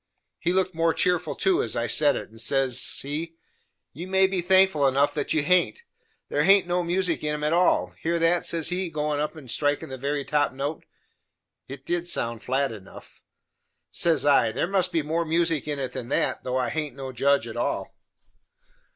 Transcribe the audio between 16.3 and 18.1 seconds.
though I haint no judge at all."